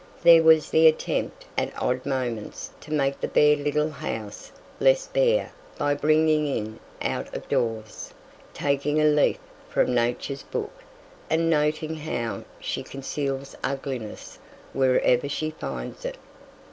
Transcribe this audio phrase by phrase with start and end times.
[0.23, 5.51] There was the attempt at odd moments to make the bare little house less bare
[5.77, 8.11] by bringing in out of doors,
[8.51, 9.37] taking a leaf
[9.69, 10.71] from Nature's book
[11.29, 14.39] and noting how she conceals ugliness
[14.73, 16.17] wherever she finds it.